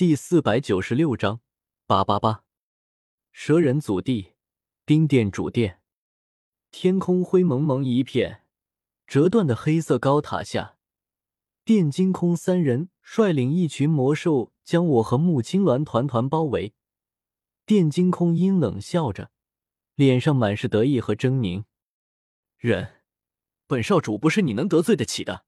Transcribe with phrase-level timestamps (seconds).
[0.00, 1.42] 第四百九十六章
[1.86, 2.42] 八八八，
[3.32, 4.32] 蛇人祖地，
[4.86, 5.82] 冰殿主殿，
[6.70, 8.46] 天空灰蒙蒙一片，
[9.06, 10.78] 折断的黑色高塔下，
[11.66, 16.72] 电金空三人率领一群魔兽将我和穆青鸾团团包围。
[17.66, 19.30] 电金空阴冷笑着，
[19.96, 21.64] 脸上满是得意和狰狞。
[22.56, 23.02] 人，
[23.66, 25.44] 本少主不是你能得罪得起的。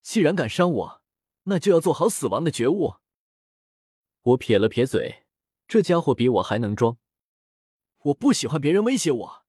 [0.00, 1.02] 既然敢伤我，
[1.42, 3.01] 那就要做好死亡的觉悟。
[4.22, 5.24] 我撇了撇嘴，
[5.66, 6.96] 这家伙比我还能装。
[8.04, 9.44] 我不喜欢别人威胁我，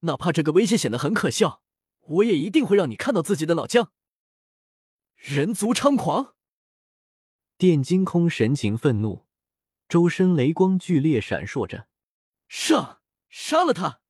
[0.00, 1.62] 哪怕这个威胁显得很可笑，
[2.00, 3.92] 我也一定会让你看到自己的老将。
[5.14, 6.34] 人族猖狂！
[7.56, 9.26] 电金空神情愤怒，
[9.88, 11.88] 周身雷光剧烈闪烁着。
[12.48, 14.00] 上，杀了他！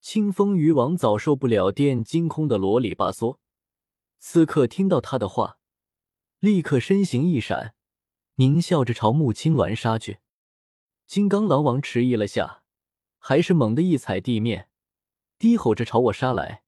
[0.00, 3.38] 清风鱼王早受不了电金空的啰里吧嗦，
[4.18, 5.58] 此刻听到他的话，
[6.40, 7.74] 立刻身形一闪。
[8.36, 10.18] 狞笑着朝穆青鸾杀去，
[11.06, 12.62] 金刚狼王迟疑了下，
[13.18, 14.68] 还是猛地一踩地面，
[15.38, 16.62] 低吼着朝我杀来，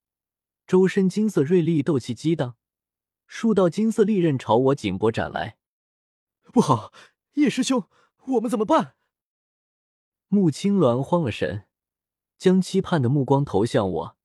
[0.67, 2.57] 周身金色锐利斗气激荡，
[3.27, 5.57] 数道金色利刃朝我颈脖斩来。
[6.53, 6.93] 不好，
[7.35, 7.89] 叶师兄，
[8.27, 8.97] 我们怎么办？
[10.29, 11.67] 穆青鸾慌了神，
[12.37, 14.17] 将期盼的目光投向我。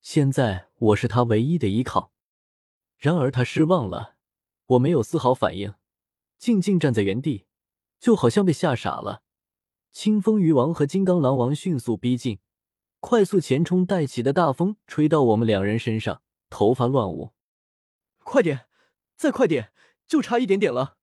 [0.00, 2.12] 现在我是他唯一的依靠，
[2.96, 4.16] 然而他失望了，
[4.66, 5.74] 我没有丝毫反应。
[6.38, 7.46] 静静站在原地，
[7.98, 9.22] 就好像被吓傻了。
[9.92, 12.38] 清风鱼王和金刚狼王迅速逼近，
[13.00, 17.32] 快速前冲，带起的大风吹到我们两人身上，头发乱舞。
[18.22, 18.68] 快点，
[19.16, 19.72] 再快点，
[20.06, 20.96] 就差一点点了。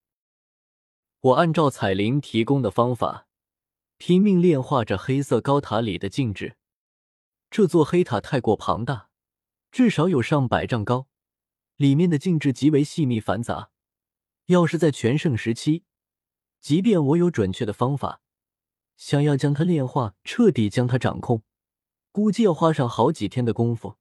[1.19, 3.27] 我按照彩铃提供的方法，
[3.97, 6.55] 拼命炼化着黑色高塔里的静止。
[7.49, 9.09] 这座黑塔太过庞大，
[9.71, 11.07] 至少有上百丈高，
[11.75, 13.71] 里面的静止极为细密繁杂。
[14.47, 15.83] 要是在全盛时期，
[16.59, 18.21] 即便我有准确的方法，
[18.95, 21.41] 想要将它炼化，彻底将它掌控，
[22.11, 23.97] 估计要花上好几天的功夫。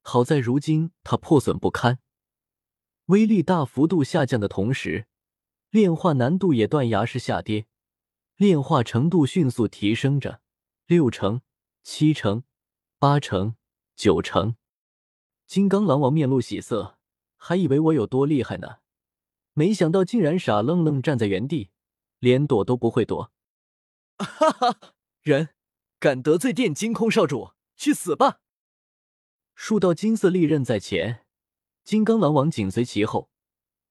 [0.00, 2.00] 好在如今它破损不堪，
[3.06, 5.06] 威力大幅度下降的同时，
[5.70, 7.66] 炼化难度也断崖式下跌，
[8.36, 10.40] 炼化程度迅速提升着，
[10.86, 11.40] 六成、
[11.84, 12.42] 七成、
[12.98, 13.54] 八成、
[13.94, 14.56] 九成。
[15.46, 16.98] 金刚狼王面露喜色，
[17.36, 18.81] 还以为我有多厉害呢。
[19.54, 21.70] 没想到竟然傻愣愣站在原地，
[22.18, 23.30] 连躲都不会躲。
[24.16, 25.50] 哈哈，人
[25.98, 28.40] 敢得罪电金空少主，去死吧！
[29.54, 31.26] 数道金色利刃在前，
[31.84, 33.30] 金刚狼王紧随其后。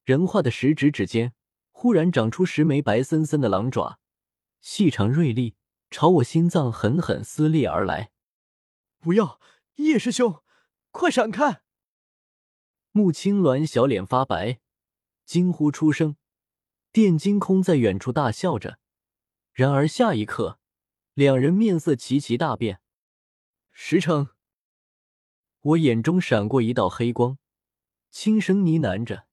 [0.04, 1.34] 人化的食指指尖
[1.70, 4.00] 忽然长出十枚白森森的狼爪，
[4.60, 5.56] 细长锐利，
[5.92, 8.12] 朝我心脏狠狠撕裂而来。
[9.00, 9.40] 不要，
[9.76, 10.42] 叶师兄，
[10.90, 11.62] 快闪开！
[12.92, 14.60] 穆青鸾小脸发白。
[15.32, 16.18] 惊呼出声，
[16.92, 18.80] 电金空在远处大笑着。
[19.54, 20.60] 然而下一刻，
[21.14, 22.82] 两人面色齐齐大变。
[23.72, 24.32] 石城，
[25.62, 27.38] 我眼中闪过一道黑光，
[28.10, 29.26] 轻声呢喃着。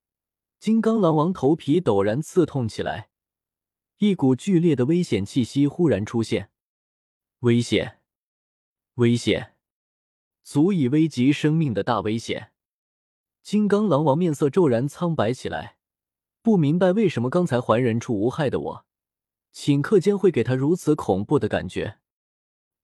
[0.60, 3.10] 金刚狼王头皮陡然刺痛起来，
[3.96, 6.52] 一股剧烈的危险气息忽然出现。
[7.40, 8.00] 危险，
[8.94, 9.56] 危险，
[10.44, 12.52] 足以危及生命的大危险！
[13.42, 15.77] 金刚狼王面色骤然苍白起来。
[16.48, 18.86] 不明白为什么刚才还人畜无害的我，
[19.52, 21.98] 顷刻间会给他如此恐怖的感觉？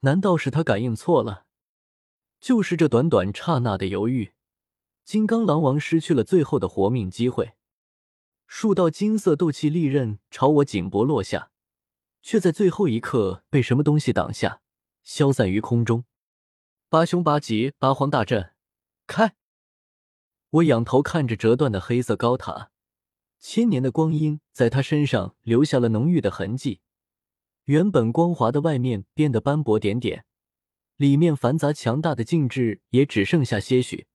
[0.00, 1.46] 难道是他感应错了？
[2.38, 4.34] 就是这短短刹那的犹豫，
[5.02, 7.54] 金刚狼王失去了最后的活命机会。
[8.46, 11.50] 数道金色斗气利刃朝我颈脖落下，
[12.20, 14.60] 却在最后一刻被什么东西挡下，
[15.02, 16.04] 消散于空中。
[16.90, 18.52] 八凶八吉八荒大阵，
[19.06, 19.34] 开！
[20.50, 22.72] 我仰头看着折断的黑色高塔。
[23.46, 26.80] 千年的光阴在他身上留下了浓郁的痕迹，
[27.64, 30.24] 原本光滑的外面变得斑驳点点，
[30.96, 34.06] 里面繁杂强大的静质也只剩下些许，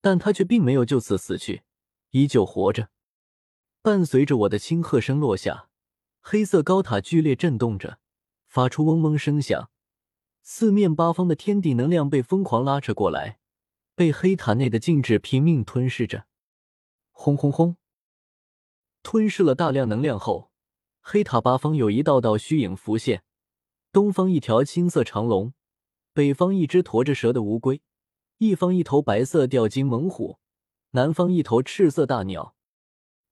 [0.00, 1.62] 但他却并没有就此死去，
[2.12, 2.90] 依旧活着。
[3.82, 5.68] 伴随着我的轻喝声落下，
[6.20, 7.98] 黑色高塔剧烈震动着，
[8.46, 9.68] 发出嗡嗡声响，
[10.42, 13.40] 四面八方的天地能量被疯狂拉扯过来，
[13.96, 16.26] 被黑塔内的静止拼命吞噬着。
[17.10, 17.76] 轰轰轰！
[19.08, 20.50] 吞噬了大量能量后，
[21.00, 23.22] 黑塔八方有一道道虚影浮现：
[23.92, 25.54] 东方一条青色长龙，
[26.12, 27.80] 北方一只驮着蛇的乌龟，
[28.38, 30.40] 一方一头白色吊睛猛虎，
[30.90, 32.56] 南方一头赤色大鸟。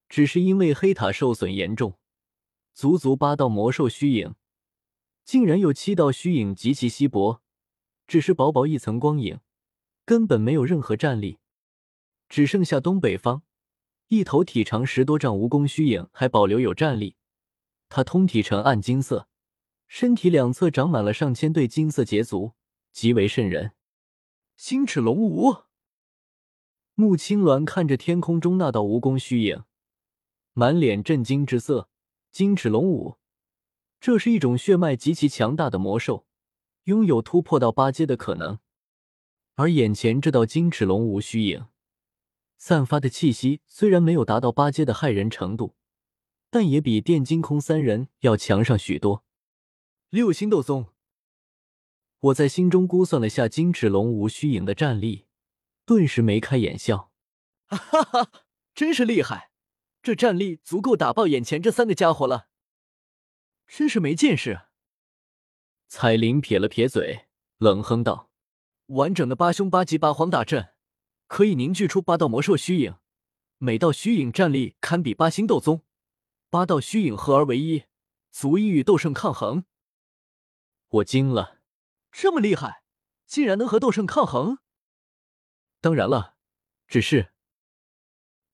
[0.09, 1.99] 只是因为黑塔受损严重，
[2.73, 4.37] 足足八道魔兽虚影，
[5.25, 7.43] 竟然有七道虚影极其稀薄，
[8.07, 9.41] 只是薄薄一层光影，
[10.05, 11.41] 根本没有任何战力。
[12.29, 13.43] 只剩下东北方。
[14.09, 17.17] 一头体长十多丈蜈蚣虚影还保留有战力，
[17.89, 19.29] 它通体呈暗金色，
[19.87, 22.53] 身体两侧长满了上千对金色节足，
[22.93, 23.73] 极为瘆人。
[24.57, 25.65] 星齿龙蜈。
[26.95, 29.65] 穆青鸾看着天空中那道蜈蚣虚影，
[30.53, 31.89] 满脸震惊之色。
[32.31, 33.17] 金齿龙蜈，
[34.01, 36.27] 这是一种血脉极其强大的魔兽，
[36.85, 38.59] 拥有突破到八阶的可能。
[39.55, 41.67] 而眼前这道金齿龙蜈虚影，
[42.67, 45.77] 散发的气息虽然没有达到八阶的骇人程度，
[46.49, 49.23] 但也比电金空三人要强上许多。
[50.09, 50.87] 六星斗宗，
[52.21, 55.27] 我在心中估算了下金齿龙无虚影的战力，
[55.85, 57.13] 顿时眉开眼笑，
[57.67, 58.31] 哈哈，
[58.75, 59.51] 真是厉害！
[60.03, 62.49] 这战力足够打爆眼前这三个家伙了，
[63.67, 64.63] 真是没见识。
[65.87, 67.27] 彩铃撇了撇嘴，
[67.59, 68.31] 冷哼道。
[68.87, 70.74] 完整的八凶八极八荒大阵，
[71.35, 72.95] 可以凝聚出八道魔兽虚影，
[73.59, 75.83] 每道虚影战力堪比八星斗宗，
[76.49, 77.87] 八道虚影合而为一，
[78.31, 79.65] 足以与斗圣抗衡。
[80.91, 81.59] 我惊了，
[82.13, 82.85] 这么厉害，
[83.27, 84.59] 竟然能和斗圣抗衡？
[85.81, 86.37] 当然了，
[86.87, 87.33] 只是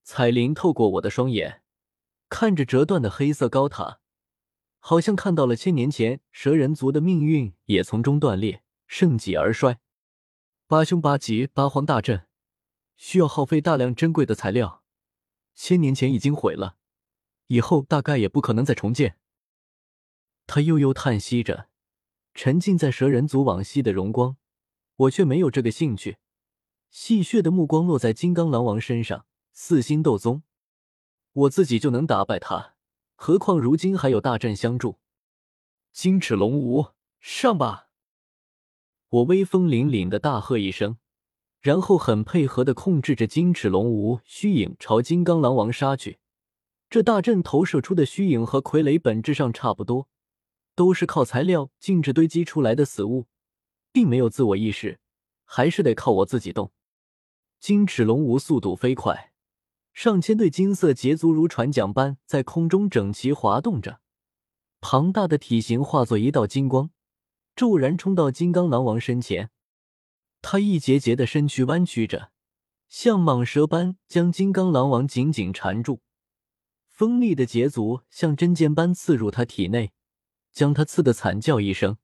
[0.02, 1.62] 彩铃透过我的双眼，
[2.30, 4.00] 看着折断的黑色高塔，
[4.78, 9.80] 好像看到了千年前蛇人族的命运也从中断裂，盛极而衰。
[10.66, 12.26] 八凶八极八荒大阵
[13.02, 14.84] 需要耗费大量珍贵的材料，
[15.54, 16.76] 千年前已经毁了，
[17.46, 19.16] 以后大概也不可能再重建。
[20.46, 21.70] 他悠悠叹息着，
[22.34, 24.36] 沉浸在蛇人族往昔的荣光，
[24.96, 26.18] 我却没有这个兴趣。
[26.90, 29.24] 戏谑的目光落在金刚狼王身上，
[29.54, 30.42] 四星斗宗，
[31.32, 32.74] 我自己就能打败他，
[33.14, 34.98] 何况如今还有大阵相助。
[35.90, 37.88] 金齿龙蜈，上吧！
[39.08, 40.98] 我威风凛凛的大喝一声，
[41.60, 46.18] 然后很配合的控制着金齿龙无虚影朝金刚狼王杀去。
[46.88, 50.08] 这大阵投射出的虚影和傀儡本质上差不多，
[50.74, 53.26] 都是靠材料静止堆积出来的死物，
[53.92, 54.98] 并没有自我意识，
[55.44, 56.72] 还是得靠我自己动。
[57.60, 59.32] 金齿龙无速度飞快，
[59.92, 64.00] 上千对金色节足如船桨般在空中整齐滑动着，
[64.80, 66.90] 庞大的体型化作一道金光。
[67.54, 69.50] 骤然冲到金刚狼王身前，
[70.42, 72.30] 他一节节的身躯弯曲着，
[72.88, 76.00] 像蟒蛇般将金刚狼王紧紧缠住。
[76.88, 79.92] 锋利的节足像针尖般刺入他体内，
[80.52, 81.96] 将他刺得惨叫一声。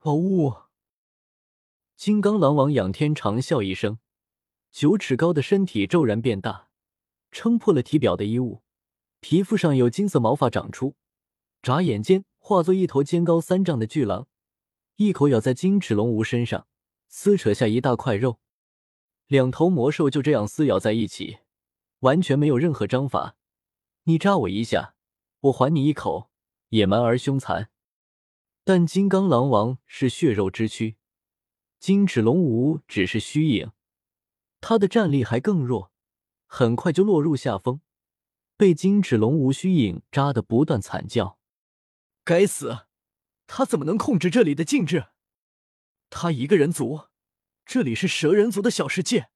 [0.00, 0.54] 哦呜！
[1.96, 3.98] 金刚狼王仰天长啸一声，
[4.70, 6.68] 九尺高的身体骤然变大，
[7.30, 8.62] 撑破了体表的衣物，
[9.20, 10.96] 皮肤上有金色毛发长出，
[11.62, 14.26] 眨眼间化作一头肩高三丈的巨狼。
[14.96, 16.66] 一口咬在金齿龙蜈身上，
[17.14, 18.40] 撕扯下一大块肉。
[19.26, 21.40] 两头魔兽就这样撕咬在一起，
[22.00, 23.36] 完全没有任何章法。
[24.04, 24.94] 你扎我一下，
[25.40, 26.30] 我还你一口，
[26.70, 27.68] 野蛮而凶残。
[28.64, 30.96] 但金刚狼王是血肉之躯，
[31.78, 33.72] 金齿龙蜈只是虚影，
[34.62, 35.92] 他的战力还更弱，
[36.46, 37.82] 很快就落入下风，
[38.56, 41.38] 被金齿龙蜈虚影扎得不断惨叫。
[42.24, 42.86] 该死！
[43.46, 45.08] 他怎么能控制这里的静止？
[46.14, 47.06] 他一个人族，
[47.64, 49.30] 这里是蛇人族的小世界，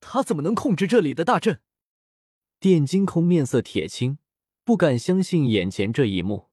[0.00, 1.60] 他怎么能控制这里的大阵？
[2.58, 4.16] 电金空面色铁青，
[4.64, 6.48] 不敢相信眼前这一幕。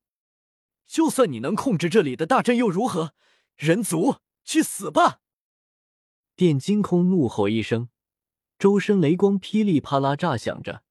[0.86, 3.14] 就算你能控制这里的大阵又如何？
[3.56, 5.22] 人族，去死吧！
[6.36, 7.88] 电金空怒吼一声，
[8.60, 10.84] 周身雷光噼里啪啦炸响着，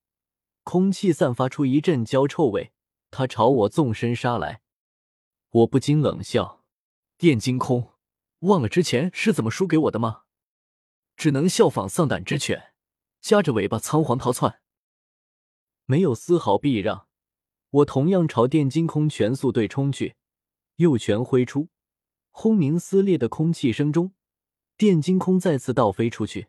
[0.65, 2.73] 空气散发出一阵焦臭味。
[3.11, 4.63] 他朝我纵身杀来。
[5.51, 6.65] 我不禁冷笑
[7.19, 7.90] ：“电金空，
[8.41, 10.23] 忘了之前是怎么输给我的吗？
[11.17, 12.73] 只能效仿丧胆之犬，
[13.21, 14.61] 夹着尾巴仓皇逃窜，
[15.85, 17.07] 没有丝毫避让。
[17.71, 20.17] 我同样朝电金空全速对冲去，
[20.77, 21.69] 右拳挥出，
[22.31, 24.15] 轰鸣撕裂的空气声中，
[24.77, 26.49] 电金空再次倒飞出去。